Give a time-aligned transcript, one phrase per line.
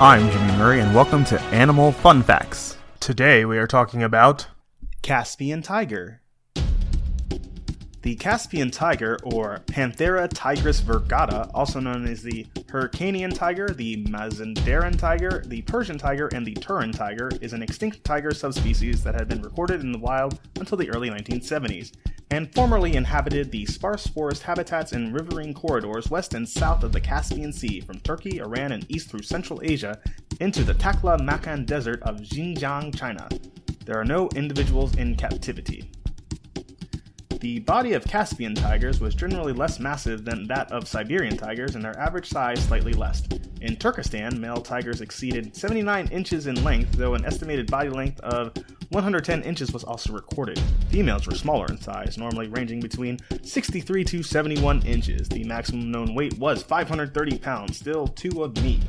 [0.00, 2.76] I'm Jimmy Murray, and welcome to Animal Fun Facts.
[2.98, 4.48] Today we are talking about
[5.02, 6.20] Caspian tiger.
[8.02, 14.98] The Caspian tiger, or Panthera tigris virgata, also known as the Hyrcanian tiger, the Mazandaran
[14.98, 19.28] tiger, the Persian tiger, and the Turan tiger, is an extinct tiger subspecies that had
[19.28, 21.92] been recorded in the wild until the early 1970s,
[22.30, 27.00] and formerly inhabited the sparse forest habitats and riverine corridors west and south of the
[27.00, 30.00] Caspian Sea, from Turkey, Iran, and east through Central Asia,
[30.40, 33.28] into the Taklamakan Desert of Xinjiang, China.
[33.84, 35.90] There are no individuals in captivity.
[37.44, 41.84] The body of Caspian tigers was generally less massive than that of Siberian tigers, and
[41.84, 43.22] their average size slightly less.
[43.60, 48.54] In Turkestan, male tigers exceeded 79 inches in length, though an estimated body length of
[48.88, 50.58] 110 inches was also recorded.
[50.88, 55.28] Females were smaller in size, normally ranging between 63 to 71 inches.
[55.28, 58.80] The maximum known weight was 530 pounds, still two of me.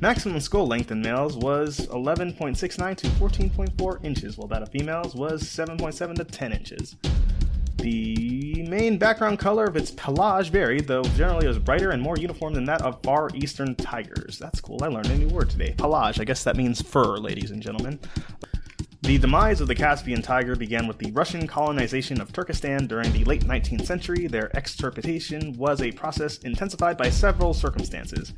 [0.00, 5.42] Maximum skull length in males was 11.69 to 14.4 inches, while that of females was
[5.42, 6.96] 7.7 to 10 inches.
[7.78, 12.16] The main background color of its pelage varied, though generally it was brighter and more
[12.16, 14.38] uniform than that of far eastern tigers.
[14.38, 15.74] That's cool, I learned a new word today.
[15.76, 17.98] Pelage, I guess that means fur, ladies and gentlemen.
[19.02, 23.24] The demise of the Caspian tiger began with the Russian colonization of Turkestan during the
[23.24, 24.28] late 19th century.
[24.28, 28.32] Their extirpation was a process intensified by several circumstances.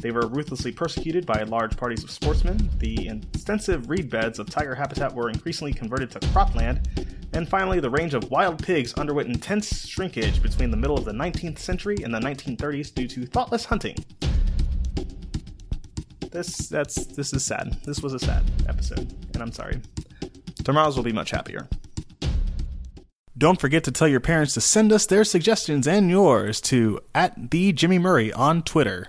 [0.00, 2.70] They were ruthlessly persecuted by large parties of sportsmen.
[2.78, 6.86] The extensive reed beds of tiger habitat were increasingly converted to cropland,
[7.32, 11.12] and finally, the range of wild pigs underwent intense shrinkage between the middle of the
[11.12, 13.96] 19th century and the 1930s due to thoughtless hunting.
[16.30, 17.76] This that's this is sad.
[17.84, 19.80] This was a sad episode, and I'm sorry.
[20.64, 21.68] Tomorrow's will be much happier.
[23.36, 27.50] Don't forget to tell your parents to send us their suggestions and yours to at
[27.50, 29.08] the Jimmy Murray on Twitter.